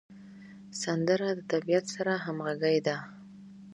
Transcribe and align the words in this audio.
سندره 0.81 1.29
د 1.37 1.39
طبیعت 1.51 1.85
سره 1.95 2.13
همغږې 2.25 2.77
ده 2.87 2.97